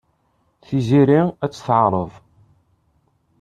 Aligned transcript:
Tiziri 0.65 1.21
ad 1.43 1.49
tt-teɛreḍ. 1.51 2.11